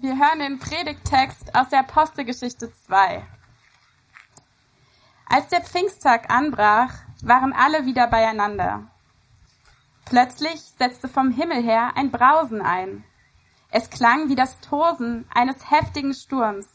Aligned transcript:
Wir 0.00 0.16
hören 0.16 0.38
den 0.38 0.60
Predigttext 0.60 1.56
aus 1.56 1.70
der 1.70 1.80
Apostelgeschichte 1.80 2.72
2. 2.86 3.26
Als 5.26 5.48
der 5.48 5.60
Pfingsttag 5.60 6.30
anbrach, 6.30 6.94
waren 7.20 7.52
alle 7.52 7.84
wieder 7.84 8.06
beieinander. 8.06 8.86
Plötzlich 10.04 10.60
setzte 10.78 11.08
vom 11.08 11.32
Himmel 11.32 11.64
her 11.64 11.96
ein 11.96 12.12
Brausen 12.12 12.62
ein. 12.62 13.02
Es 13.72 13.90
klang 13.90 14.28
wie 14.28 14.36
das 14.36 14.60
Tosen 14.60 15.26
eines 15.34 15.68
heftigen 15.68 16.14
Sturms 16.14 16.68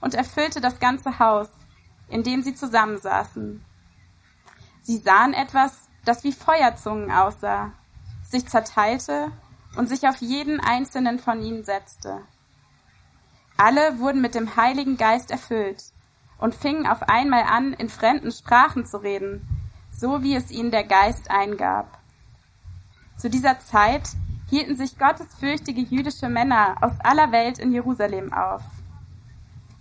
und 0.00 0.14
erfüllte 0.14 0.60
das 0.60 0.78
ganze 0.78 1.18
Haus, 1.18 1.50
in 2.06 2.22
dem 2.22 2.44
sie 2.44 2.54
zusammensaßen. 2.54 3.64
Sie 4.82 4.98
sahen 4.98 5.34
etwas, 5.34 5.88
das 6.04 6.22
wie 6.22 6.32
Feuerzungen 6.32 7.10
aussah, 7.10 7.72
sich 8.22 8.46
zerteilte 8.46 9.32
und 9.76 9.88
sich 9.88 10.06
auf 10.06 10.18
jeden 10.18 10.60
einzelnen 10.60 11.18
von 11.18 11.42
ihnen 11.42 11.64
setzte. 11.64 12.22
Alle 13.60 13.98
wurden 13.98 14.20
mit 14.20 14.36
dem 14.36 14.54
Heiligen 14.54 14.96
Geist 14.96 15.32
erfüllt 15.32 15.82
und 16.38 16.54
fingen 16.54 16.86
auf 16.86 17.02
einmal 17.02 17.42
an, 17.42 17.72
in 17.72 17.88
fremden 17.88 18.30
Sprachen 18.30 18.86
zu 18.86 18.98
reden, 18.98 19.46
so 19.90 20.22
wie 20.22 20.36
es 20.36 20.52
ihnen 20.52 20.70
der 20.70 20.84
Geist 20.84 21.28
eingab. 21.28 21.98
Zu 23.16 23.28
dieser 23.28 23.58
Zeit 23.58 24.10
hielten 24.48 24.76
sich 24.76 24.96
gottesfürchtige 24.96 25.80
jüdische 25.80 26.28
Männer 26.28 26.76
aus 26.80 26.92
aller 27.00 27.32
Welt 27.32 27.58
in 27.58 27.72
Jerusalem 27.72 28.32
auf. 28.32 28.62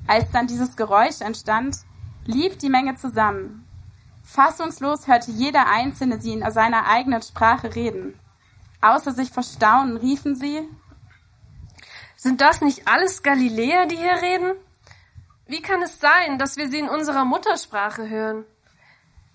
Als 0.08 0.32
dann 0.32 0.48
dieses 0.48 0.76
Geräusch 0.76 1.22
entstand, 1.22 1.78
lief 2.26 2.58
die 2.58 2.70
Menge 2.70 2.96
zusammen. 2.96 3.64
Fassungslos 4.24 5.08
hörte 5.08 5.30
jeder 5.30 5.68
Einzelne 5.68 6.20
sie 6.20 6.34
in 6.34 6.52
seiner 6.52 6.88
eigenen 6.88 7.22
Sprache 7.22 7.76
reden. 7.76 8.20
Außer 8.82 9.14
sich 9.14 9.30
vor 9.30 9.44
Staunen 9.44 9.98
riefen 9.98 10.36
sie, 10.36 10.68
sind 12.28 12.42
das 12.42 12.62
nicht 12.62 12.88
alles 12.88 13.24
Galiläer, 13.24 13.86
die 13.86 13.96
hier 13.96 14.22
reden? 14.22 14.54
Wie 15.48 15.62
kann 15.62 15.82
es 15.82 16.00
sein, 16.00 16.38
dass 16.38 16.58
wir 16.58 16.68
sie 16.68 16.80
in 16.80 16.90
unserer 16.90 17.24
Muttersprache 17.24 18.10
hören? 18.10 18.46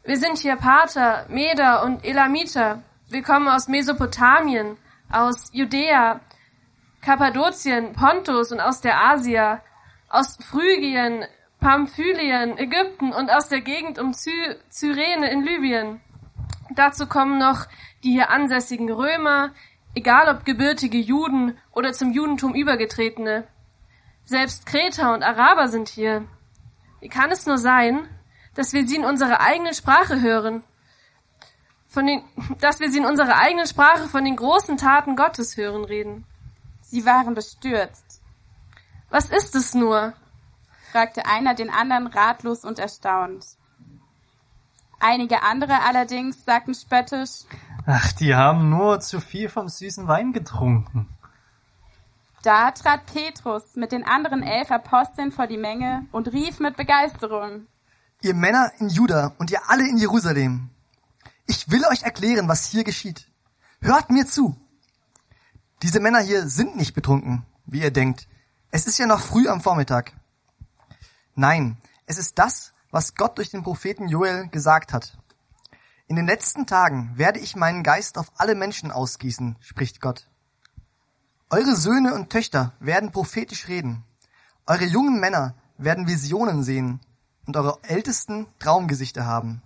Wir 0.04 0.18
sind 0.18 0.38
hier 0.38 0.56
Pater, 0.56 1.24
Meder 1.28 1.84
und 1.84 2.04
Elamiter. 2.04 2.82
Wir 3.08 3.22
kommen 3.22 3.48
aus 3.48 3.68
Mesopotamien, 3.68 4.76
aus 5.10 5.48
Judäa, 5.52 6.20
Kappadokien, 7.00 7.94
Pontus 7.94 8.52
und 8.52 8.60
aus 8.60 8.80
der 8.80 8.98
Asia, 8.98 9.62
aus 10.08 10.36
Phrygien, 10.36 11.24
Pamphylien, 11.60 12.58
Ägypten 12.58 13.12
und 13.12 13.30
aus 13.30 13.48
der 13.48 13.62
Gegend 13.62 13.98
um 13.98 14.12
Zy 14.12 14.54
Cyrene 14.68 15.30
in 15.30 15.42
Libyen. 15.44 16.00
Dazu 16.74 17.06
kommen 17.06 17.38
noch 17.38 17.66
die 18.02 18.10
hier 18.10 18.30
ansässigen 18.30 18.90
Römer, 18.90 19.52
egal 19.94 20.34
ob 20.34 20.44
gebürtige 20.44 20.98
Juden 20.98 21.56
oder 21.72 21.92
zum 21.92 22.12
Judentum 22.12 22.54
übergetretene. 22.54 23.46
Selbst 24.24 24.66
Kreter 24.66 25.14
und 25.14 25.22
Araber 25.22 25.68
sind 25.68 25.88
hier. 25.88 26.26
Wie 27.00 27.08
kann 27.08 27.30
es 27.30 27.46
nur 27.46 27.58
sein, 27.58 28.08
dass 28.54 28.72
wir 28.72 28.86
sie 28.86 28.96
in 28.96 29.04
unserer 29.04 29.40
eigenen 29.40 29.74
Sprache 29.74 30.20
hören? 30.20 30.62
Von 31.88 32.06
den, 32.06 32.22
dass 32.60 32.80
wir 32.80 32.90
sie 32.90 32.98
in 32.98 33.06
unserer 33.06 33.36
eigenen 33.36 33.66
Sprache 33.66 34.08
von 34.08 34.24
den 34.24 34.36
großen 34.36 34.76
Taten 34.76 35.16
Gottes 35.16 35.56
hören 35.56 35.84
reden. 35.84 36.24
Sie 36.80 37.04
waren 37.04 37.34
bestürzt. 37.34 38.22
Was 39.10 39.30
ist 39.30 39.54
es 39.54 39.74
nur? 39.74 40.14
fragte 40.90 41.24
einer 41.24 41.54
den 41.54 41.70
anderen 41.70 42.06
ratlos 42.06 42.64
und 42.64 42.78
erstaunt. 42.78 43.46
Einige 45.00 45.42
andere 45.42 45.82
allerdings 45.82 46.44
sagten 46.44 46.74
spöttisch, 46.74 47.44
Ach, 47.86 48.12
die 48.12 48.34
haben 48.34 48.70
nur 48.70 49.00
zu 49.00 49.20
viel 49.20 49.48
vom 49.48 49.68
süßen 49.68 50.06
Wein 50.06 50.32
getrunken. 50.32 51.08
Da 52.42 52.70
trat 52.70 53.06
Petrus 53.06 53.76
mit 53.76 53.92
den 53.92 54.04
anderen 54.04 54.42
elf 54.42 54.70
Aposteln 54.70 55.32
vor 55.32 55.46
die 55.46 55.58
Menge 55.58 56.06
und 56.12 56.32
rief 56.32 56.60
mit 56.60 56.76
Begeisterung. 56.76 57.66
Ihr 58.20 58.34
Männer 58.34 58.72
in 58.78 58.88
Juda 58.88 59.34
und 59.38 59.50
ihr 59.50 59.60
alle 59.68 59.88
in 59.88 59.96
Jerusalem, 59.96 60.70
ich 61.46 61.70
will 61.70 61.84
euch 61.90 62.02
erklären, 62.02 62.48
was 62.48 62.66
hier 62.66 62.84
geschieht. 62.84 63.28
Hört 63.80 64.10
mir 64.10 64.26
zu. 64.26 64.56
Diese 65.82 65.98
Männer 65.98 66.20
hier 66.20 66.46
sind 66.46 66.76
nicht 66.76 66.94
betrunken, 66.94 67.44
wie 67.66 67.80
ihr 67.80 67.90
denkt. 67.90 68.28
Es 68.70 68.86
ist 68.86 68.98
ja 68.98 69.06
noch 69.06 69.20
früh 69.20 69.48
am 69.48 69.60
Vormittag. 69.60 70.12
Nein, 71.34 71.76
es 72.06 72.18
ist 72.18 72.38
das, 72.38 72.72
was 72.90 73.16
Gott 73.16 73.38
durch 73.38 73.50
den 73.50 73.64
Propheten 73.64 74.08
Joel 74.08 74.48
gesagt 74.48 74.92
hat. 74.92 75.18
In 76.12 76.16
den 76.16 76.26
letzten 76.26 76.66
Tagen 76.66 77.10
werde 77.16 77.40
ich 77.40 77.56
meinen 77.56 77.82
Geist 77.82 78.18
auf 78.18 78.32
alle 78.36 78.54
Menschen 78.54 78.90
ausgießen, 78.90 79.56
spricht 79.60 80.02
Gott. 80.02 80.28
Eure 81.48 81.74
Söhne 81.74 82.12
und 82.12 82.28
Töchter 82.28 82.74
werden 82.80 83.12
prophetisch 83.12 83.66
reden. 83.66 84.04
Eure 84.66 84.84
jungen 84.84 85.20
Männer 85.20 85.54
werden 85.78 86.06
Visionen 86.06 86.64
sehen 86.64 87.00
und 87.46 87.56
eure 87.56 87.78
Ältesten 87.84 88.46
Traumgesichter 88.58 89.24
haben. 89.24 89.62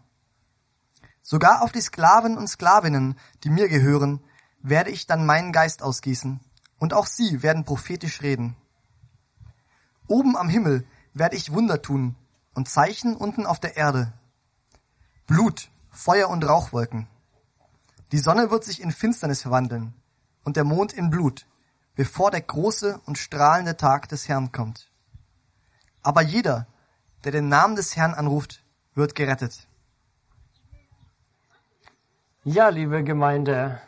Sogar 1.20 1.62
auf 1.62 1.72
die 1.72 1.80
Sklaven 1.80 2.38
und 2.38 2.46
Sklavinnen, 2.46 3.18
die 3.42 3.50
mir 3.50 3.68
gehören, 3.68 4.20
werde 4.62 4.90
ich 4.92 5.08
dann 5.08 5.26
meinen 5.26 5.50
Geist 5.50 5.82
ausgießen, 5.82 6.38
und 6.78 6.94
auch 6.94 7.06
sie 7.06 7.42
werden 7.42 7.64
prophetisch 7.64 8.22
reden. 8.22 8.54
Oben 10.06 10.36
am 10.36 10.48
Himmel 10.48 10.86
werde 11.12 11.34
ich 11.34 11.52
Wunder 11.52 11.82
tun 11.82 12.14
und 12.54 12.68
Zeichen 12.68 13.16
unten 13.16 13.46
auf 13.46 13.58
der 13.58 13.76
Erde. 13.76 14.12
Blut, 15.26 15.72
Feuer 15.96 16.28
und 16.28 16.46
Rauchwolken. 16.46 17.08
Die 18.12 18.18
Sonne 18.18 18.50
wird 18.50 18.64
sich 18.64 18.82
in 18.82 18.92
Finsternis 18.92 19.40
verwandeln 19.42 19.94
und 20.44 20.56
der 20.56 20.64
Mond 20.64 20.92
in 20.92 21.08
Blut, 21.08 21.46
bevor 21.94 22.30
der 22.30 22.42
große 22.42 23.00
und 23.06 23.16
strahlende 23.16 23.78
Tag 23.78 24.08
des 24.10 24.28
Herrn 24.28 24.52
kommt. 24.52 24.90
Aber 26.02 26.20
jeder, 26.20 26.66
der 27.24 27.32
den 27.32 27.48
Namen 27.48 27.76
des 27.76 27.96
Herrn 27.96 28.12
anruft, 28.12 28.62
wird 28.94 29.14
gerettet. 29.14 29.66
Ja, 32.44 32.68
liebe 32.68 33.02
Gemeinde, 33.02 33.80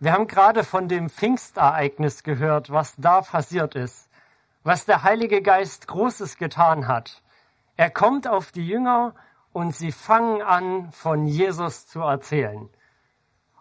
wir 0.00 0.12
haben 0.12 0.26
gerade 0.26 0.64
von 0.64 0.88
dem 0.88 1.08
Pfingstereignis 1.08 2.24
gehört, 2.24 2.70
was 2.70 2.94
da 2.98 3.22
passiert 3.22 3.76
ist, 3.76 4.08
was 4.64 4.84
der 4.84 5.04
Heilige 5.04 5.42
Geist 5.42 5.86
Großes 5.86 6.38
getan 6.38 6.88
hat. 6.88 7.22
Er 7.76 7.90
kommt 7.90 8.26
auf 8.26 8.50
die 8.50 8.66
Jünger 8.66 9.14
und 9.54 9.74
sie 9.74 9.92
fangen 9.92 10.42
an, 10.42 10.90
von 10.90 11.26
Jesus 11.26 11.86
zu 11.86 12.00
erzählen. 12.00 12.68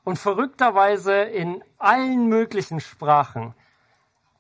Und 0.04 0.18
verrückterweise 0.18 1.14
in 1.14 1.64
allen 1.78 2.28
möglichen 2.28 2.80
Sprachen. 2.80 3.54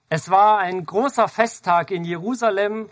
Es 0.09 0.31
war 0.31 0.57
ein 0.57 0.83
großer 0.83 1.27
Festtag 1.27 1.91
in 1.91 2.03
Jerusalem 2.05 2.89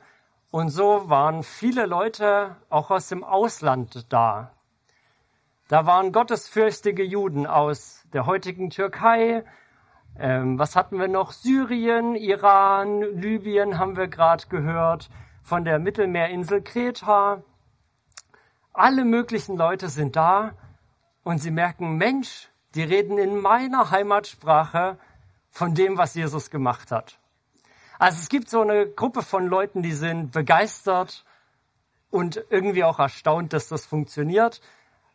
und 0.52 0.70
so 0.70 1.10
waren 1.10 1.42
viele 1.42 1.88
Leute 1.88 2.56
auch 2.70 2.92
aus 2.92 3.10
dem 3.10 3.24
Ausland 3.24 4.06
da. 4.14 4.52
Da 5.68 5.88
waren 5.88 6.12
gottesfürchtige 6.12 7.04
Juden 7.04 7.48
aus 7.48 8.06
der 8.14 8.28
heutigen 8.28 8.70
Türkei. 8.70 9.44
Ähm, 10.20 10.60
was 10.60 10.76
hatten 10.76 11.00
wir 11.00 11.08
noch? 11.08 11.32
Syrien, 11.32 12.16
Iran, 12.16 13.02
Libyen 13.02 13.80
haben 13.80 13.98
wir 13.98 14.08
gerade 14.08 14.46
gehört. 14.50 15.10
Von 15.42 15.66
der 15.66 15.80
Mittelmeerinsel 15.80 16.62
Kreta 16.62 17.42
alle 18.82 19.06
möglichen 19.06 19.58
Leute 19.58 19.90
sind 19.90 20.16
da 20.16 20.54
und 21.24 21.38
sie 21.38 21.52
merken, 21.52 21.98
Mensch, 21.98 22.50
die 22.74 22.82
reden 22.82 23.20
in 23.20 23.40
meiner 23.40 23.92
Heimatsprache 23.92 24.98
von 25.52 25.76
dem, 25.76 25.98
was 26.00 26.16
Jesus 26.16 26.50
gemacht 26.50 26.92
hat. 26.92 27.20
Also 28.00 28.20
es 28.20 28.30
gibt 28.30 28.50
so 28.50 28.62
eine 28.62 28.88
Gruppe 28.88 29.22
von 29.22 29.46
Leuten, 29.46 29.84
die 29.84 29.92
sind 29.92 30.32
begeistert 30.32 31.24
und 32.10 32.44
irgendwie 32.50 32.84
auch 32.84 32.98
erstaunt, 32.98 33.54
dass 33.54 33.68
das 33.68 33.86
funktioniert, 33.86 34.62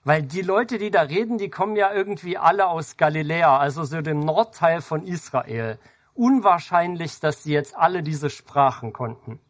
weil 0.04 0.22
die 0.22 0.42
Leute, 0.42 0.78
die 0.78 0.92
da 0.92 1.02
reden, 1.02 1.36
die 1.36 1.50
kommen 1.50 1.74
ja 1.74 1.92
irgendwie 1.92 2.38
alle 2.38 2.68
aus 2.68 2.96
Galiläa, 2.96 3.58
also 3.58 3.82
so 3.82 4.00
dem 4.00 4.20
Nordteil 4.20 4.80
von 4.80 5.04
Israel. 5.04 5.80
Unwahrscheinlich, 6.14 7.18
dass 7.18 7.42
sie 7.42 7.52
jetzt 7.52 7.76
alle 7.76 8.04
diese 8.04 8.30
Sprachen 8.30 8.92
konnten. 8.92 9.40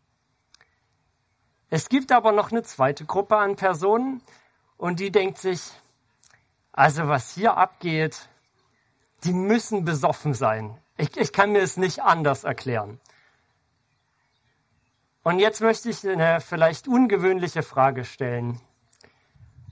Es 1.68 1.88
gibt 1.88 2.12
aber 2.12 2.32
noch 2.32 2.52
eine 2.52 2.62
zweite 2.62 3.04
Gruppe 3.04 3.36
an 3.36 3.56
Personen 3.56 4.22
und 4.76 5.00
die 5.00 5.10
denkt 5.10 5.38
sich, 5.38 5.60
also 6.72 7.08
was 7.08 7.34
hier 7.34 7.56
abgeht, 7.56 8.28
die 9.24 9.32
müssen 9.32 9.84
besoffen 9.84 10.34
sein. 10.34 10.78
Ich, 10.96 11.16
ich 11.16 11.32
kann 11.32 11.52
mir 11.52 11.62
es 11.62 11.76
nicht 11.76 12.02
anders 12.02 12.44
erklären. 12.44 13.00
Und 15.22 15.40
jetzt 15.40 15.60
möchte 15.60 15.90
ich 15.90 16.06
eine 16.06 16.40
vielleicht 16.40 16.86
ungewöhnliche 16.86 17.62
Frage 17.64 18.04
stellen. 18.04 18.60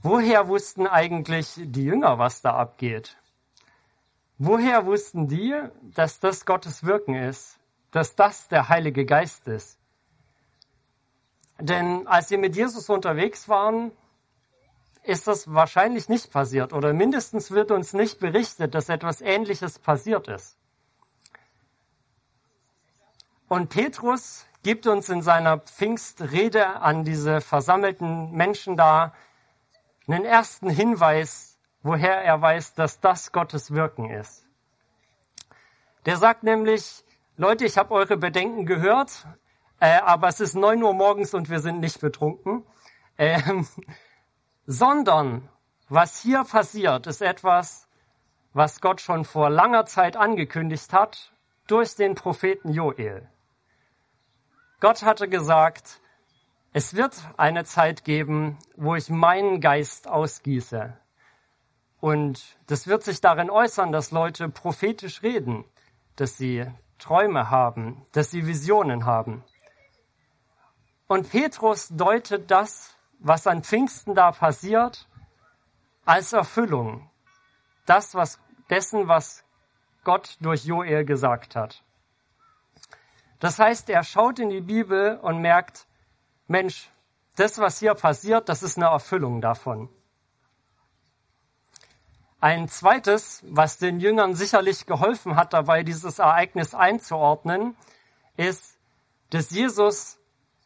Woher 0.01 0.49
wussten 0.49 0.85
eigentlich 0.85 1.53
die 1.55 1.85
Jünger, 1.85 2.19
was 2.19 2.41
da 2.41 2.55
abgeht? 2.57 3.15
Woher 4.37 4.85
wussten 4.85 5.29
die, 5.29 5.55
dass 5.81 6.19
das 6.19 6.45
Gottes 6.45 6.83
Wirken 6.83 7.15
ist, 7.15 7.57
dass 7.91 8.15
das 8.15 8.49
der 8.49 8.67
Heilige 8.67 9.05
Geist 9.05 9.47
ist? 9.47 9.79
Denn 11.59 12.07
als 12.07 12.27
sie 12.27 12.37
mit 12.37 12.55
Jesus 12.55 12.89
unterwegs 12.89 13.47
waren, 13.47 13.91
ist 15.03 15.27
das 15.27 15.53
wahrscheinlich 15.53 16.09
nicht 16.09 16.31
passiert 16.31 16.73
oder 16.73 16.93
mindestens 16.93 17.51
wird 17.51 17.71
uns 17.71 17.93
nicht 17.93 18.19
berichtet, 18.19 18.73
dass 18.73 18.89
etwas 18.89 19.21
Ähnliches 19.21 19.79
passiert 19.79 20.27
ist. 20.27 20.57
Und 23.47 23.69
Petrus 23.69 24.45
gibt 24.63 24.87
uns 24.87 25.09
in 25.09 25.21
seiner 25.21 25.59
Pfingstrede 25.59 26.81
an 26.81 27.03
diese 27.03 27.39
versammelten 27.39 28.31
Menschen 28.31 28.75
da 28.75 29.13
einen 30.07 30.25
ersten 30.25 30.69
Hinweis, 30.69 31.59
woher 31.83 32.23
er 32.23 32.41
weiß, 32.41 32.73
dass 32.73 32.99
das 32.99 33.31
Gottes 33.31 33.71
Wirken 33.71 34.09
ist. 34.09 34.47
Der 36.07 36.17
sagt 36.17 36.43
nämlich, 36.43 37.03
Leute, 37.37 37.65
ich 37.65 37.77
habe 37.77 37.93
eure 37.93 38.17
Bedenken 38.17 38.65
gehört, 38.65 39.27
äh, 39.79 39.99
aber 39.99 40.27
es 40.27 40.39
ist 40.39 40.55
neun 40.55 40.81
Uhr 40.81 40.93
morgens 40.93 41.33
und 41.33 41.49
wir 41.49 41.59
sind 41.59 41.79
nicht 41.79 41.99
betrunken. 41.99 42.65
Ähm, 43.17 43.67
sondern 44.65 45.49
was 45.89 46.21
hier 46.21 46.43
passiert, 46.43 47.07
ist 47.07 47.21
etwas, 47.21 47.87
was 48.53 48.81
Gott 48.81 49.01
schon 49.01 49.25
vor 49.25 49.49
langer 49.49 49.85
Zeit 49.85 50.17
angekündigt 50.17 50.93
hat 50.93 51.33
durch 51.67 51.95
den 51.95 52.15
Propheten 52.15 52.71
Joel. 52.71 53.29
Gott 54.79 55.03
hatte 55.03 55.27
gesagt, 55.27 55.99
es 56.73 56.95
wird 56.95 57.15
eine 57.37 57.63
Zeit 57.63 58.03
geben, 58.03 58.57
wo 58.75 58.95
ich 58.95 59.09
meinen 59.09 59.61
Geist 59.61 60.07
ausgieße. 60.07 60.97
Und 61.99 62.57
das 62.67 62.87
wird 62.87 63.03
sich 63.03 63.21
darin 63.21 63.49
äußern, 63.49 63.91
dass 63.91 64.11
Leute 64.11 64.49
prophetisch 64.49 65.23
reden, 65.23 65.63
dass 66.17 66.37
sie 66.37 66.65
Träume 66.99 67.49
haben, 67.49 68.05
dass 68.11 68.31
sie 68.31 68.45
Visionen 68.45 69.05
haben. 69.05 69.43
Und 71.07 71.29
Petrus 71.29 71.89
deutet 71.89 72.49
das, 72.49 72.95
was 73.19 73.47
an 73.47 73.63
Pfingsten 73.63 74.15
da 74.15 74.31
passiert, 74.31 75.07
als 76.05 76.33
Erfüllung. 76.33 77.09
Das, 77.85 78.15
was, 78.15 78.39
dessen, 78.69 79.07
was 79.07 79.43
Gott 80.03 80.37
durch 80.41 80.65
Joel 80.65 81.05
gesagt 81.05 81.55
hat. 81.55 81.83
Das 83.39 83.59
heißt, 83.59 83.89
er 83.89 84.03
schaut 84.03 84.39
in 84.39 84.49
die 84.49 84.61
Bibel 84.61 85.17
und 85.17 85.39
merkt, 85.39 85.87
Mensch, 86.47 86.89
das, 87.35 87.59
was 87.59 87.79
hier 87.79 87.93
passiert, 87.93 88.49
das 88.49 88.63
ist 88.63 88.77
eine 88.77 88.87
Erfüllung 88.87 89.41
davon. 89.41 89.89
Ein 92.39 92.67
zweites, 92.69 93.43
was 93.47 93.77
den 93.77 93.99
Jüngern 93.99 94.35
sicherlich 94.35 94.85
geholfen 94.85 95.35
hat, 95.35 95.53
dabei 95.53 95.83
dieses 95.83 96.19
Ereignis 96.19 96.73
einzuordnen, 96.73 97.75
ist, 98.37 98.77
dass 99.31 99.49
Jesus 99.49 100.19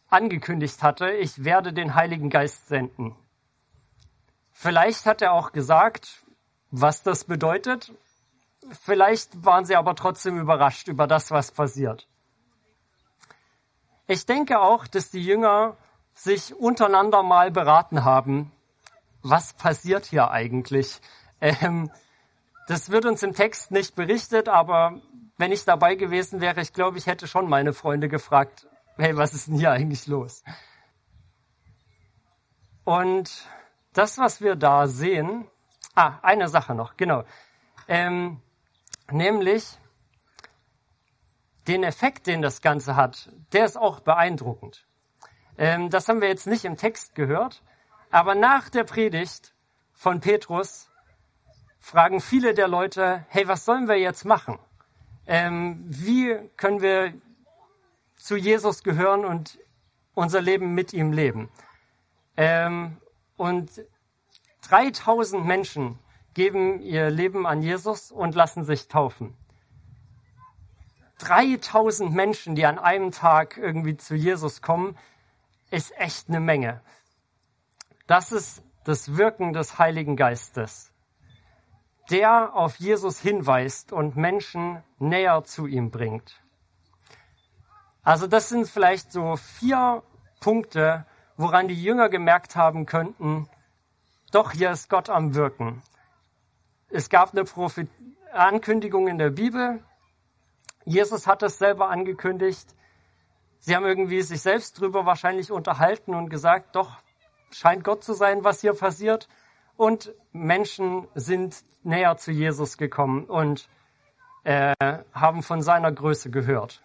angekündigt 0.10 0.82
hatte, 0.84 1.12
ich 1.12 1.44
werde 1.44 1.74
den 1.74 1.96
Heiligen 1.96 2.30
Geist 2.30 2.68
senden. 2.68 3.16
Vielleicht 4.52 5.06
hat 5.06 5.22
er 5.22 5.34
auch 5.34 5.52
gesagt, 5.52 6.24
was 6.72 7.04
das 7.04 7.24
bedeutet. 7.24 7.94
Vielleicht 8.82 9.46
waren 9.46 9.66
sie 9.66 9.76
aber 9.76 9.96
trotzdem 9.96 10.38
überrascht 10.38 10.88
über 10.88 11.08
das, 11.08 11.32
was 11.32 11.52
passiert. 11.52 12.08
Ich 14.08 14.26
denke 14.26 14.60
auch, 14.60 14.88
dass 14.88 15.12
die 15.12 15.24
Jünger 15.24 15.78
sich 16.14 16.54
untereinander 16.54 17.24
mal 17.24 17.52
beraten 17.52 18.04
haben, 18.04 18.52
was 19.22 19.54
passiert 19.54 20.06
hier 20.06 20.32
eigentlich? 20.32 21.00
Ähm, 21.42 21.92
das 22.68 22.90
wird 22.90 23.06
uns 23.06 23.24
im 23.24 23.34
Text 23.34 23.72
nicht 23.72 23.96
berichtet, 23.96 24.50
aber 24.50 25.00
wenn 25.38 25.52
ich 25.52 25.64
dabei 25.64 25.96
gewesen 25.96 26.42
wäre, 26.42 26.62
ich 26.62 26.74
glaube, 26.74 26.98
ich 26.98 27.08
hätte 27.08 27.28
schon 27.28 27.50
meine 27.50 27.74
Freunde 27.74 28.10
gefragt, 28.10 28.68
hey, 29.00 29.16
was 29.16 29.34
ist 29.34 29.48
denn 29.48 29.56
hier 29.56 29.72
eigentlich 29.72 30.08
los? 30.08 30.44
Und 32.84 33.48
das, 33.94 34.18
was 34.18 34.42
wir 34.42 34.56
da 34.56 34.88
sehen, 34.88 35.48
ah, 35.96 36.20
eine 36.22 36.50
Sache 36.50 36.76
noch, 36.76 36.98
genau, 36.98 37.24
ähm, 37.88 38.42
nämlich 39.10 39.78
den 41.68 41.84
Effekt, 41.84 42.28
den 42.28 42.42
das 42.42 42.62
Ganze 42.62 42.96
hat, 42.96 43.32
der 43.54 43.66
ist 43.66 43.78
auch 43.78 44.02
beeindruckend. 44.02 44.86
Ähm, 45.58 45.90
das 45.90 46.10
haben 46.10 46.22
wir 46.22 46.28
jetzt 46.28 46.48
nicht 46.48 46.66
im 46.66 46.78
Text 46.78 47.16
gehört, 47.16 47.64
aber 48.12 48.36
nach 48.36 48.70
der 48.70 48.84
Predigt 48.84 49.54
von 49.94 50.20
Petrus 50.20 50.90
fragen 51.80 52.20
viele 52.20 52.54
der 52.54 52.68
Leute, 52.68 53.26
hey, 53.30 53.48
was 53.48 53.66
sollen 53.66 53.88
wir 53.88 53.98
jetzt 53.98 54.26
machen? 54.26 54.60
Ähm, 55.26 55.86
wie 55.88 56.38
können 56.58 56.82
wir 56.82 57.14
zu 58.20 58.36
Jesus 58.36 58.84
gehören 58.84 59.26
und 59.26 59.58
unser 60.14 60.42
Leben 60.42 60.76
mit 60.76 60.94
ihm 60.94 61.12
leben? 61.12 61.50
Ähm, 62.38 62.98
und 63.38 63.72
3000 64.68 65.46
Menschen 65.46 65.98
geben 66.34 66.80
ihr 66.82 67.10
Leben 67.10 67.48
an 67.48 67.62
Jesus 67.62 68.12
und 68.12 68.36
lassen 68.36 68.64
sich 68.64 68.88
taufen. 68.88 69.36
3000 71.20 72.14
Menschen, 72.14 72.56
die 72.56 72.66
an 72.66 72.80
einem 72.80 73.12
Tag 73.12 73.58
irgendwie 73.58 73.98
zu 73.98 74.16
Jesus 74.16 74.62
kommen, 74.62 74.98
ist 75.72 75.98
echt 75.98 76.30
eine 76.30 76.40
Menge. 76.40 76.82
Das 78.08 78.32
ist 78.32 78.64
das 78.86 79.18
Wirken 79.18 79.54
des 79.54 79.78
Heiligen 79.78 80.16
Geistes, 80.16 80.92
der 82.10 82.56
auf 82.56 82.78
Jesus 82.78 83.20
hinweist 83.20 83.92
und 83.92 84.16
Menschen 84.16 84.82
näher 84.98 85.44
zu 85.44 85.68
ihm 85.68 85.92
bringt. 85.92 86.42
Also 88.10 88.26
das 88.26 88.50
sind 88.50 88.68
vielleicht 88.68 89.12
so 89.12 89.36
vier 89.36 90.02
Punkte, 90.40 91.06
woran 91.38 91.68
die 91.68 91.80
Jünger 91.80 92.10
gemerkt 92.10 92.56
haben 92.56 92.88
könnten, 92.88 93.48
doch 94.32 94.52
hier 94.52 94.72
ist 94.72 94.90
Gott 94.90 95.12
am 95.12 95.36
Wirken. 95.36 95.84
Es 96.90 97.12
gab 97.12 97.34
eine 97.34 97.44
Prophet 97.44 97.88
Ankündigung 98.34 99.08
in 99.08 99.20
der 99.20 99.30
Bibel, 99.30 99.84
Jesus 100.86 101.28
hat 101.28 101.44
es 101.44 101.60
selber 101.60 101.92
angekündigt. 101.92 102.76
Sie 103.60 103.76
haben 103.76 103.86
irgendwie 103.86 104.24
sich 104.24 104.42
selbst 104.42 104.80
drüber 104.80 105.06
wahrscheinlich 105.06 105.52
unterhalten 105.52 106.16
und 106.16 106.30
gesagt, 106.30 106.76
doch, 106.76 106.98
scheint 107.52 107.84
Gott 107.84 108.04
zu 108.04 108.14
sein, 108.14 108.44
was 108.44 108.62
hier 108.62 108.74
passiert. 108.74 109.30
Und 109.78 110.16
Menschen 110.32 111.08
sind 111.14 111.64
näher 111.84 112.18
zu 112.18 112.32
Jesus 112.32 112.80
gekommen 112.80 113.26
und 113.26 113.70
äh, 114.46 114.74
haben 115.14 115.44
von 115.44 115.62
seiner 115.62 115.92
Größe 115.92 116.32
gehört. 116.32 116.82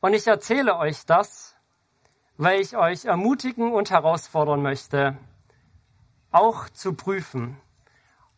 Und 0.00 0.14
ich 0.14 0.26
erzähle 0.26 0.76
euch 0.78 1.04
das, 1.04 1.54
weil 2.38 2.60
ich 2.60 2.76
euch 2.76 3.04
ermutigen 3.04 3.72
und 3.72 3.90
herausfordern 3.90 4.62
möchte, 4.62 5.18
auch 6.30 6.70
zu 6.70 6.94
prüfen, 6.94 7.60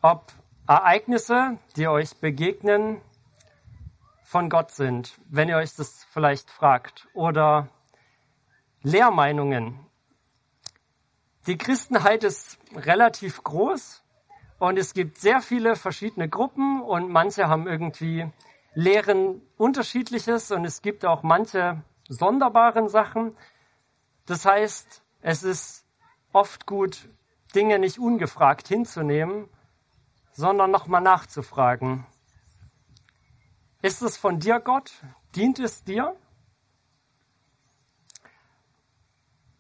ob 0.00 0.32
Ereignisse, 0.66 1.58
die 1.76 1.86
euch 1.86 2.16
begegnen, 2.16 3.00
von 4.24 4.48
Gott 4.48 4.70
sind, 4.70 5.20
wenn 5.28 5.48
ihr 5.48 5.58
euch 5.58 5.76
das 5.76 6.04
vielleicht 6.10 6.50
fragt. 6.50 7.06
Oder 7.12 7.69
Lehrmeinungen. 8.82 9.78
Die 11.46 11.58
Christenheit 11.58 12.24
ist 12.24 12.58
relativ 12.74 13.44
groß 13.44 14.02
und 14.58 14.78
es 14.78 14.94
gibt 14.94 15.19
sehr 15.19 15.42
viele 15.42 15.76
verschiedene 15.76 16.28
Gruppen 16.28 16.81
und 16.81 17.10
manche 17.10 17.48
haben 17.48 17.66
irgendwie 17.66 18.31
Lehren 18.74 19.43
unterschiedliches 19.56 20.50
und 20.50 20.64
es 20.64 20.82
gibt 20.82 21.05
auch 21.05 21.22
manche 21.22 21.82
sonderbaren 22.08 22.88
Sachen. 22.88 23.36
Das 24.26 24.44
heißt, 24.44 25.02
es 25.20 25.43
ist 25.43 25.84
oft 26.32 26.67
gut, 26.67 27.08
Dinge 27.55 27.79
nicht 27.79 27.98
ungefragt 27.98 28.69
hinzunehmen, 28.69 29.48
sondern 30.32 30.70
nochmal 30.70 31.02
nachzufragen. 31.02 32.06
Ist 33.82 34.00
es 34.00 34.17
von 34.17 34.38
dir, 34.38 34.60
Gott? 34.60 34.93
Dient 35.34 35.58
es 35.58 35.84
dir? 35.84 36.17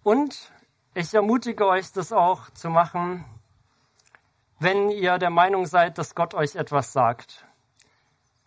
Und 0.02 0.52
ich 0.94 1.12
ermutige 1.12 1.66
euch, 1.66 1.92
das 1.92 2.12
auch 2.12 2.50
zu 2.50 2.70
machen, 2.70 3.24
wenn 4.58 4.90
ihr 4.90 5.18
der 5.18 5.30
Meinung 5.30 5.66
seid, 5.66 5.98
dass 5.98 6.14
Gott 6.14 6.34
euch 6.34 6.54
etwas 6.54 6.92
sagt. 6.92 7.46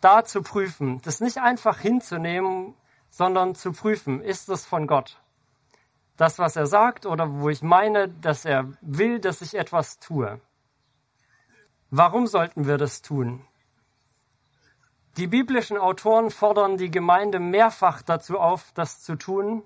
Da 0.05 0.23
zu 0.23 0.43
prüfen, 0.43 1.01
das 1.01 1.19
nicht 1.19 1.39
einfach 1.39 1.79
hinzunehmen, 1.79 2.75
sondern 3.09 3.55
zu 3.55 3.71
prüfen, 3.71 4.21
ist 4.21 4.49
es 4.49 4.63
von 4.63 4.85
Gott? 4.85 5.19
Das, 6.15 6.37
was 6.37 6.55
er 6.55 6.67
sagt 6.67 7.07
oder 7.07 7.39
wo 7.39 7.49
ich 7.49 7.63
meine, 7.63 8.09
dass 8.09 8.45
er 8.45 8.71
will, 8.81 9.19
dass 9.19 9.41
ich 9.41 9.55
etwas 9.55 9.97
tue. 9.97 10.39
Warum 11.89 12.27
sollten 12.27 12.67
wir 12.67 12.77
das 12.77 13.01
tun? 13.01 13.47
Die 15.17 15.25
biblischen 15.25 15.79
Autoren 15.79 16.29
fordern 16.29 16.77
die 16.77 16.91
Gemeinde 16.91 17.39
mehrfach 17.39 18.03
dazu 18.03 18.39
auf, 18.39 18.73
das 18.75 19.01
zu 19.01 19.15
tun, 19.15 19.63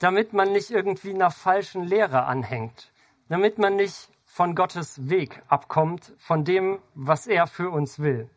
damit 0.00 0.32
man 0.32 0.50
nicht 0.50 0.72
irgendwie 0.72 1.14
einer 1.14 1.30
falschen 1.30 1.84
Lehre 1.84 2.24
anhängt, 2.24 2.92
damit 3.28 3.58
man 3.58 3.76
nicht 3.76 4.08
von 4.24 4.56
Gottes 4.56 5.08
Weg 5.08 5.40
abkommt, 5.46 6.12
von 6.18 6.44
dem, 6.44 6.80
was 6.96 7.28
er 7.28 7.46
für 7.46 7.70
uns 7.70 8.00
will. 8.00 8.28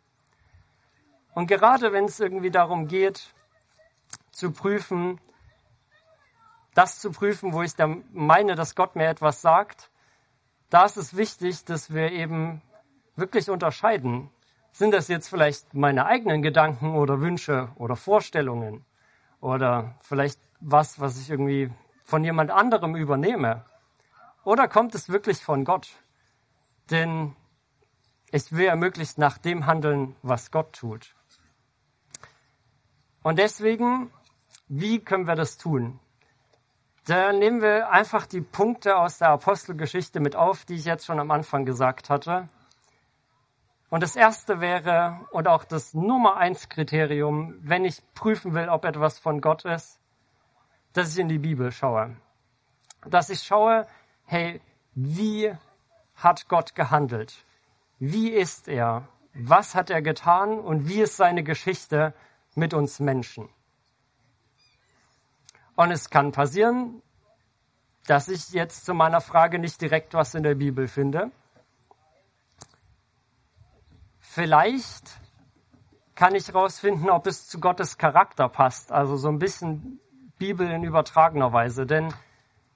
Und 1.38 1.46
gerade 1.46 1.94
wenn 1.94 2.06
es 2.06 2.20
irgendwie 2.20 2.50
darum 2.50 2.88
geht, 2.88 3.32
zu 4.32 4.50
prüfen, 4.51 5.22
das 6.74 6.98
zu 6.98 7.12
prüfen, 7.12 7.53
wo 7.53 7.62
ich 7.62 7.75
dann 7.75 8.03
meine, 8.12 8.56
dass 8.56 8.74
Gott 8.74 8.96
mir 8.96 9.06
etwas 9.08 9.44
sagt, 9.44 9.91
da 10.72 10.86
ist 10.86 10.98
es 10.98 11.15
wichtig, 11.15 11.63
dass 11.63 11.94
wir 11.94 12.12
eben 12.12 12.63
wirklich 13.15 13.51
unterscheiden, 13.51 14.32
Sind 14.72 14.96
das 14.96 15.10
jetzt 15.10 15.29
vielleicht 15.29 15.75
meine 15.75 16.08
eigenen 16.08 16.41
Gedanken 16.41 16.96
oder 16.96 17.22
Wünsche 17.22 17.70
oder 17.75 17.96
Vorstellungen? 17.96 18.84
Oder 19.39 19.96
vielleicht 20.01 20.39
was, 20.60 21.00
was 21.00 21.20
ich 21.20 21.29
irgendwie 21.29 21.72
von 22.03 22.24
jemand 22.24 22.50
anderem 22.50 22.96
übernehme? 22.96 23.63
Oder 24.44 24.67
kommt 24.67 24.96
es 24.96 25.10
wirklich 25.10 25.44
von 25.44 25.65
Gott? 25.65 25.89
Denn 26.89 27.36
ich 28.32 28.51
will 28.51 28.65
ja 28.65 28.75
möglichst 28.75 29.20
nach 29.20 29.38
dem 29.38 29.67
handeln, 29.67 30.15
was 30.24 30.50
Gott 30.50 30.74
tut. 30.74 31.15
Und 33.27 33.39
deswegen, 33.39 34.10
wie 34.69 35.00
können 35.03 35.27
wir 35.27 35.36
das 35.36 35.57
tun? 35.57 36.00
Da 37.07 37.34
nehmen 37.34 37.62
wir 37.62 37.89
einfach 37.89 38.25
die 38.25 38.39
Punkte 38.39 38.96
aus 38.96 39.17
der 39.17 39.31
Apostelgeschichte 39.31 40.22
mit 40.22 40.38
auf, 40.38 40.63
die 40.63 40.75
ich 40.75 40.86
jetzt 40.86 41.05
schon 41.05 41.19
am 41.19 41.29
Anfang 41.29 41.65
gesagt 41.65 42.10
hatte. 42.10 42.48
Und 43.89 44.01
das 44.01 44.15
erste 44.15 44.62
wäre, 44.62 45.25
und 45.31 45.50
auch 45.50 45.65
das 45.65 45.93
Nummer 45.93 46.38
eins 46.38 46.69
Kriterium, 46.69 47.55
wenn 47.60 47.84
ich 47.84 48.01
prüfen 48.13 48.53
will, 48.53 48.69
ob 48.69 48.86
etwas 48.86 49.19
von 49.19 49.41
Gott 49.41 49.65
ist, 49.65 50.00
dass 50.93 51.12
ich 51.12 51.19
in 51.19 51.27
die 51.27 51.38
Bibel 51.38 51.74
schaue. 51.74 52.15
Dass 53.05 53.29
ich 53.29 53.43
schaue, 53.43 53.88
hey, 54.24 54.62
wie 54.96 55.53
hat 56.15 56.48
Gott 56.48 56.75
gehandelt? 56.75 57.43
Wie 58.00 58.29
ist 58.29 58.69
er? 58.69 59.10
Was 59.34 59.75
hat 59.75 59.89
er 59.89 60.01
getan? 60.01 60.62
Und 60.62 60.88
wie 60.88 61.01
ist 61.01 61.17
seine 61.17 61.43
Geschichte 61.43 62.13
mit 62.58 62.74
uns 62.74 63.00
Menschen? 63.00 63.50
Und 65.76 65.92
es 65.92 66.10
kann 66.10 66.32
passieren, 66.32 67.02
dass 68.08 68.30
ich 68.30 68.50
jetzt 68.50 68.86
zu 68.86 68.94
meiner 68.94 69.22
Frage 69.22 69.60
nicht 69.60 69.80
direkt 69.82 70.14
was 70.14 70.34
in 70.34 70.44
der 70.44 70.56
Bibel 70.56 70.88
finde. 70.88 71.32
Vielleicht 74.20 75.20
kann 76.16 76.34
ich 76.34 76.48
herausfinden, 76.48 77.10
ob 77.10 77.28
es 77.28 77.48
zu 77.48 77.60
Gottes 77.60 77.98
Charakter 77.98 78.50
passt. 78.50 78.92
Also 78.92 79.18
so 79.18 79.28
ein 79.30 79.40
bisschen 79.40 80.00
Bibel 80.40 80.70
in 80.70 80.84
übertragener 80.84 81.54
Weise. 81.54 81.86
Denn 81.86 82.14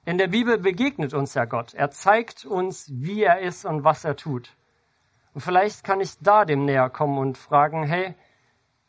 in 0.04 0.18
der 0.18 0.28
Bibel 0.28 0.58
begegnet 0.58 1.14
uns 1.14 1.34
ja 1.34 1.44
Gott. 1.44 1.74
Er 1.74 1.90
zeigt 1.90 2.44
uns, 2.44 2.88
wie 2.92 3.22
er 3.22 3.40
ist 3.40 3.64
und 3.64 3.84
was 3.84 4.04
er 4.04 4.16
tut. 4.16 4.56
Und 5.34 5.40
vielleicht 5.40 5.82
kann 5.82 6.00
ich 6.00 6.18
da 6.20 6.44
dem 6.44 6.64
näher 6.64 6.90
kommen 6.90 7.18
und 7.18 7.38
fragen, 7.38 7.84
hey, 7.84 8.14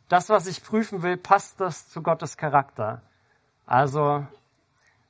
das, 0.09 0.29
was 0.29 0.47
ich 0.47 0.63
prüfen 0.63 1.01
will, 1.01 1.17
passt 1.17 1.59
das 1.59 1.89
zu 1.89 2.01
Gottes 2.01 2.37
Charakter? 2.37 3.01
Also, 3.65 4.25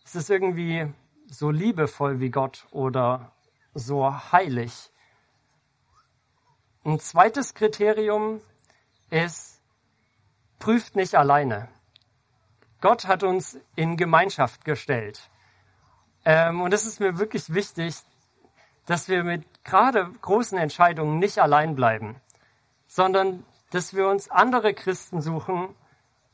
ist 0.03 0.15
es 0.15 0.29
irgendwie 0.29 0.93
so 1.27 1.49
liebevoll 1.49 2.19
wie 2.19 2.29
Gott 2.29 2.67
oder 2.71 3.31
so 3.73 4.09
heilig? 4.31 4.91
Ein 6.85 6.99
zweites 6.99 7.53
Kriterium 7.53 8.41
ist, 9.09 9.61
prüft 10.59 10.95
nicht 10.95 11.15
alleine. 11.15 11.69
Gott 12.81 13.07
hat 13.07 13.23
uns 13.23 13.57
in 13.75 13.95
Gemeinschaft 13.95 14.65
gestellt. 14.65 15.29
Ähm, 16.25 16.61
und 16.61 16.73
es 16.73 16.85
ist 16.85 16.99
mir 16.99 17.17
wirklich 17.17 17.53
wichtig, 17.53 17.95
dass 18.85 19.07
wir 19.07 19.23
mit 19.23 19.45
gerade 19.63 20.09
großen 20.21 20.57
Entscheidungen 20.57 21.19
nicht 21.19 21.39
allein 21.39 21.75
bleiben, 21.75 22.15
sondern 22.87 23.45
dass 23.73 23.95
wir 23.95 24.07
uns 24.07 24.29
andere 24.29 24.75
Christen 24.75 25.19
suchen 25.19 25.69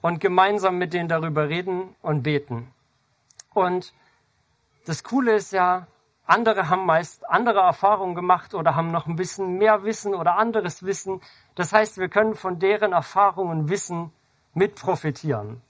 und 0.02 0.20
gemeinsam 0.20 0.78
mit 0.78 0.94
denen 0.94 1.08
darüber 1.08 1.48
reden 1.48 1.96
und 2.02 2.24
beten. 2.24 2.74
Und 3.54 3.94
das 4.86 5.04
Coole 5.04 5.36
ist 5.36 5.54
ja, 5.54 5.88
andere 6.26 6.70
haben 6.70 6.86
meist 6.86 7.28
andere 7.30 7.60
Erfahrungen 7.60 8.14
gemacht 8.14 8.54
oder 8.54 8.76
haben 8.76 8.92
noch 8.92 9.08
ein 9.08 9.16
bisschen 9.16 9.58
mehr 9.58 9.84
Wissen 9.84 10.14
oder 10.14 10.38
anderes 10.38 10.84
Wissen. 10.84 11.22
Das 11.56 11.72
heißt, 11.72 11.98
wir 11.98 12.10
können 12.10 12.36
von 12.36 12.60
deren 12.60 12.92
Erfahrungen 12.92 13.70
Wissen 13.70 14.12
mit 14.54 14.76
profitieren. 14.76 15.62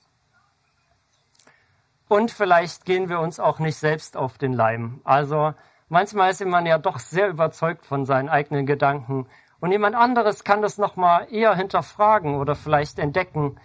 Und 2.08 2.32
vielleicht 2.32 2.86
gehen 2.86 3.10
wir 3.10 3.20
uns 3.20 3.40
auch 3.40 3.60
nicht 3.60 3.78
selbst 3.78 4.18
auf 4.18 4.40
den 4.40 4.54
Leim. 4.54 5.02
Also 5.04 5.54
manchmal 5.88 6.32
ist 6.32 6.44
man 6.44 6.66
ja 6.66 6.80
doch 6.80 6.98
sehr 6.98 7.30
überzeugt 7.30 7.86
von 7.86 8.06
seinen 8.06 8.28
eigenen 8.28 8.66
Gedanken 8.66 9.28
und 9.60 9.72
jemand 9.72 9.96
anderes 9.96 10.44
kann 10.44 10.62
das 10.62 10.78
nochmal 10.78 11.28
eher 11.32 11.56
hinterfragen 11.56 12.36
oder 12.36 12.56
vielleicht 12.56 13.00
entdecken, 13.00 13.60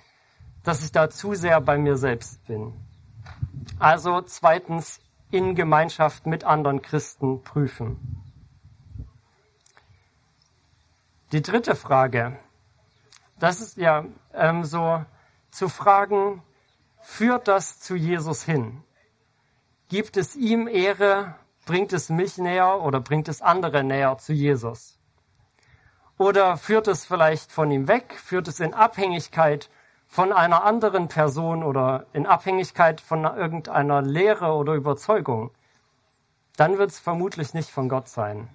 dass 0.62 0.84
ich 0.84 0.92
da 0.92 1.10
zu 1.10 1.34
sehr 1.34 1.60
bei 1.60 1.78
mir 1.78 1.96
selbst 1.96 2.44
bin. 2.46 2.72
Also 3.78 4.20
zweitens, 4.22 5.00
in 5.30 5.54
Gemeinschaft 5.54 6.26
mit 6.26 6.44
anderen 6.44 6.80
Christen 6.80 7.42
prüfen. 7.42 8.22
Die 11.32 11.42
dritte 11.42 11.74
Frage, 11.74 12.38
das 13.40 13.60
ist 13.60 13.76
ja 13.76 14.04
ähm, 14.32 14.62
so 14.62 15.04
zu 15.50 15.68
fragen, 15.68 16.42
führt 17.00 17.48
das 17.48 17.80
zu 17.80 17.96
Jesus 17.96 18.44
hin? 18.44 18.84
Gibt 19.88 20.16
es 20.16 20.36
ihm 20.36 20.68
Ehre? 20.68 21.34
Bringt 21.66 21.92
es 21.92 22.10
mich 22.10 22.38
näher 22.38 22.80
oder 22.82 23.00
bringt 23.00 23.28
es 23.28 23.42
andere 23.42 23.82
näher 23.82 24.18
zu 24.18 24.32
Jesus? 24.32 24.98
Oder 26.18 26.56
führt 26.56 26.88
es 26.88 27.04
vielleicht 27.04 27.50
von 27.50 27.70
ihm 27.70 27.88
weg? 27.88 28.14
Führt 28.18 28.48
es 28.48 28.60
in 28.60 28.74
Abhängigkeit 28.74 29.68
von 30.06 30.32
einer 30.32 30.62
anderen 30.62 31.08
Person 31.08 31.64
oder 31.64 32.06
in 32.12 32.24
Abhängigkeit 32.24 33.00
von 33.00 33.24
irgendeiner 33.24 34.00
Lehre 34.00 34.52
oder 34.52 34.74
Überzeugung, 34.74 35.50
dann 36.56 36.78
wird 36.78 36.90
es 36.90 37.00
vermutlich 37.00 37.52
nicht 37.52 37.68
von 37.68 37.88
Gott 37.88 38.08
sein. 38.08 38.48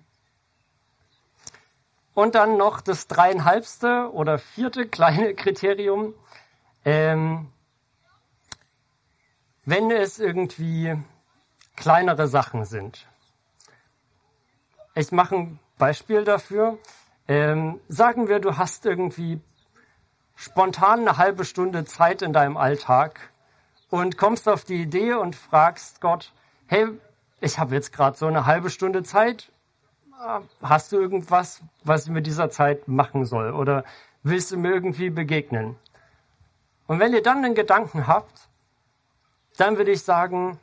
Und 2.14 2.36
dann 2.36 2.56
noch 2.56 2.80
das 2.80 3.08
dreieinhalbste 3.08 4.10
oder 4.14 4.40
vierte 4.40 4.88
kleine 4.88 5.34
Kriterium. 5.36 6.14
Ähm, 6.86 7.52
wenn 9.66 9.92
es 9.92 10.18
irgendwie 10.18 10.98
kleinere 11.76 12.28
Sachen 12.28 12.64
sind. 12.64 13.06
Ich 14.96 15.12
mache 15.12 15.36
ein 15.36 15.60
Beispiel 15.78 16.24
dafür. 16.24 16.78
Ähm, 17.30 17.80
sagen 17.88 18.28
wir, 18.28 18.40
du 18.40 18.58
hast 18.58 18.88
irgendwie 18.88 19.40
spontan 20.36 21.02
eine 21.02 21.18
halbe 21.18 21.46
Stunde 21.46 21.86
Zeit 21.86 22.24
in 22.24 22.34
deinem 22.34 22.58
Alltag 22.58 23.30
und 23.92 24.18
kommst 24.18 24.50
auf 24.50 24.64
die 24.64 24.82
Idee 24.82 25.14
und 25.14 25.36
fragst 25.36 26.02
Gott, 26.02 26.34
hey, 26.66 26.88
ich 27.40 27.60
habe 27.60 27.76
jetzt 27.76 27.94
gerade 27.94 28.18
so 28.18 28.26
eine 28.26 28.48
halbe 28.48 28.72
Stunde 28.72 29.04
Zeit, 29.04 29.52
hast 30.64 30.92
du 30.92 31.00
irgendwas, 31.00 31.62
was 31.84 32.06
ich 32.06 32.10
mit 32.10 32.26
dieser 32.26 32.50
Zeit 32.50 32.88
machen 32.88 33.26
soll 33.26 33.54
oder 33.54 33.84
willst 34.24 34.52
du 34.52 34.58
mir 34.58 34.74
irgendwie 34.74 35.12
begegnen? 35.12 35.76
Und 36.88 37.00
wenn 37.00 37.14
ihr 37.14 37.22
dann 37.22 37.44
den 37.44 37.54
Gedanken 37.54 38.08
habt, 38.08 38.50
dann 39.56 39.78
würde 39.78 39.92
ich 39.92 40.02
sagen, 40.02 40.58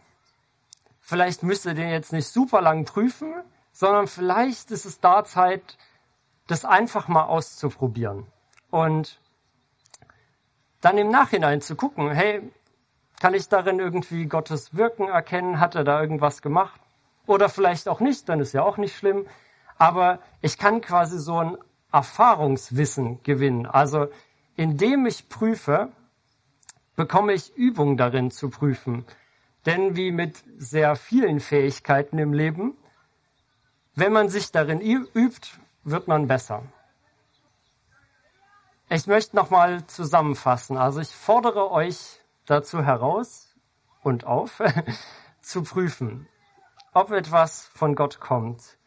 vielleicht 1.01 1.45
müsst 1.45 1.65
ihr 1.65 1.75
den 1.75 1.91
jetzt 1.91 2.13
nicht 2.13 2.27
super 2.27 2.61
lang 2.61 2.87
prüfen, 2.87 3.33
sondern 3.71 4.09
vielleicht 4.09 4.73
ist 4.73 4.85
es 4.85 4.99
da 4.99 5.25
Zeit, 5.25 5.79
das 6.47 6.65
einfach 6.65 7.09
mal 7.09 7.25
auszuprobieren. 7.25 8.27
Und 8.71 9.21
dann 10.81 10.99
im 10.99 11.11
Nachhinein 11.11 11.61
zu 11.61 11.77
gucken, 11.77 12.11
hey, 12.11 12.43
kann 13.21 13.35
ich 13.35 13.49
darin 13.49 13.79
irgendwie 13.79 14.27
Gottes 14.27 14.77
Wirken 14.77 15.09
erkennen? 15.09 15.59
Hat 15.59 15.75
er 15.75 15.85
da 15.85 16.01
irgendwas 16.01 16.43
gemacht? 16.43 16.81
Oder 17.27 17.49
vielleicht 17.49 17.89
auch 17.89 18.01
nicht, 18.01 18.29
dann 18.29 18.41
ist 18.41 18.53
ja 18.53 18.63
auch 18.63 18.77
nicht 18.77 18.97
schlimm. 18.97 19.27
Aber 19.79 20.21
ich 20.43 20.59
kann 20.59 20.81
quasi 20.81 21.19
so 21.19 21.39
ein 21.39 21.57
Erfahrungswissen 21.93 23.23
gewinnen. 23.23 23.67
Also 23.67 24.09
indem 24.57 25.07
ich 25.07 25.29
prüfe, 25.29 25.91
bekomme 26.95 27.33
ich 27.33 27.57
Übung 27.57 27.97
darin 27.97 28.31
zu 28.31 28.51
prüfen. 28.51 29.05
Denn 29.67 29.97
wie 29.97 30.13
mit 30.13 30.43
sehr 30.59 30.95
vielen 30.97 31.41
Fähigkeiten 31.41 32.19
im 32.19 32.33
Leben, 32.33 32.77
wenn 33.95 34.13
man 34.13 34.29
sich 34.29 34.53
darin 34.53 34.81
übt, 34.81 35.49
wird 35.87 36.09
man 36.09 36.27
besser. 36.27 36.65
Ich 38.89 39.07
möchte 39.07 39.35
nochmal 39.37 39.87
zusammenfassen. 39.87 40.77
Also 40.77 41.01
ich 41.01 41.15
fordere 41.15 41.71
euch 41.71 42.21
dazu 42.45 42.85
heraus 42.85 43.55
und 44.03 44.25
auf, 44.25 44.61
zu 45.41 45.63
prüfen, 45.63 46.29
ob 46.93 47.13
etwas 47.13 47.67
von 47.69 47.95
Gott 47.95 48.21
kommt. 48.21 48.79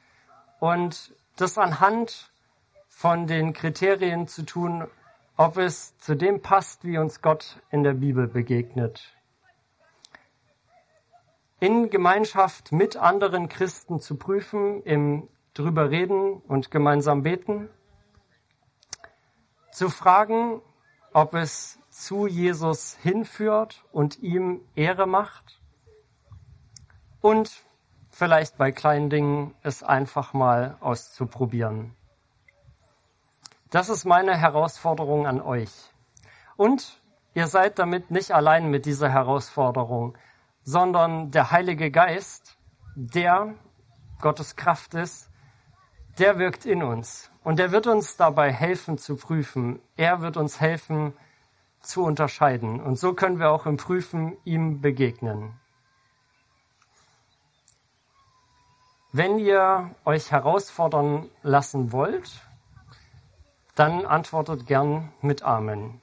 Und 0.60 1.14
das 1.38 1.58
anhand 1.58 2.32
von 2.88 3.28
den 3.28 3.54
Kriterien 3.54 4.28
zu 4.28 4.44
tun, 4.44 4.88
ob 5.38 5.58
es 5.58 5.98
zu 6.00 6.16
dem 6.16 6.42
passt, 6.42 6.84
wie 6.84 6.98
uns 6.98 7.22
Gott 7.22 7.62
in 7.72 7.84
der 7.84 7.94
Bibel 7.94 8.28
begegnet. 8.28 9.16
In 11.62 11.90
Gemeinschaft 11.90 12.74
mit 12.74 12.98
anderen 12.98 13.48
Christen 13.48 14.02
zu 14.02 14.18
prüfen, 14.18 14.84
im 14.84 15.30
drüber 15.60 15.90
reden 15.92 16.42
und 16.48 16.72
gemeinsam 16.72 17.22
beten 17.22 17.70
zu 19.72 19.90
fragen, 19.90 20.62
ob 21.14 21.34
es 21.34 21.80
zu 21.90 22.28
Jesus 22.28 22.96
hinführt 22.96 23.84
und 23.92 24.20
ihm 24.20 24.62
Ehre 24.76 25.06
macht 25.06 25.60
und 27.22 27.64
vielleicht 28.10 28.58
bei 28.58 28.72
kleinen 28.72 29.10
Dingen 29.10 29.54
es 29.62 29.84
einfach 29.84 30.34
mal 30.34 30.78
auszuprobieren. 30.80 31.96
Das 33.70 33.90
ist 33.90 34.06
meine 34.06 34.36
Herausforderung 34.36 35.28
an 35.28 35.42
euch. 35.42 35.72
Und 36.58 37.02
ihr 37.34 37.48
seid 37.48 37.80
damit 37.80 38.12
nicht 38.12 38.32
allein 38.32 38.70
mit 38.70 38.86
dieser 38.86 39.10
Herausforderung, 39.10 40.18
sondern 40.64 41.32
der 41.32 41.52
Heilige 41.52 41.92
Geist, 41.92 42.58
der 42.96 43.54
Gottes 44.20 44.56
Kraft 44.56 44.94
ist, 44.94 45.29
der 46.18 46.40
wirkt 46.40 46.66
in 46.66 46.84
uns. 46.84 47.30
Und 47.44 47.60
er 47.60 47.72
wird 47.72 47.88
uns 47.88 48.18
dabei 48.18 48.52
helfen 48.52 48.98
zu 48.98 49.16
prüfen. 49.16 49.80
Er 49.96 50.22
wird 50.22 50.38
uns 50.38 50.60
helfen 50.60 51.14
zu 51.82 52.04
unterscheiden. 52.04 52.82
Und 52.82 52.98
so 52.98 53.14
können 53.14 53.40
wir 53.40 53.52
auch 53.52 53.66
im 53.66 53.78
Prüfen 53.78 54.38
ihm 54.44 54.82
begegnen. 54.82 55.54
Wenn 59.12 59.40
ihr 59.40 59.96
euch 60.06 60.32
herausfordern 60.32 61.30
lassen 61.42 61.92
wollt, 61.92 62.42
dann 63.76 64.06
antwortet 64.06 64.68
gern 64.68 65.12
mit 65.22 65.42
Amen. 65.42 66.02